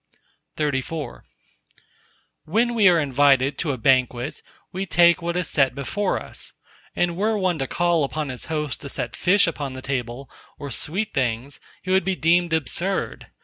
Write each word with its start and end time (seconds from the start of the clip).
XXXV 0.57 1.21
When 2.45 2.73
we 2.73 2.89
are 2.89 2.99
invited 2.99 3.59
to 3.59 3.71
a 3.71 3.77
banquet, 3.77 4.41
we 4.71 4.87
take 4.87 5.21
what 5.21 5.37
is 5.37 5.47
set 5.47 5.75
before 5.75 6.19
us; 6.19 6.53
and 6.95 7.15
were 7.15 7.37
one 7.37 7.59
to 7.59 7.67
call 7.67 8.03
upon 8.03 8.29
his 8.29 8.45
host 8.45 8.81
to 8.81 8.89
set 8.89 9.15
fish 9.15 9.45
upon 9.45 9.73
the 9.73 9.81
table 9.83 10.27
or 10.57 10.71
sweet 10.71 11.13
things, 11.13 11.59
he 11.83 11.91
would 11.91 12.03
be 12.03 12.15
deemed 12.15 12.51
absurd. 12.51 13.27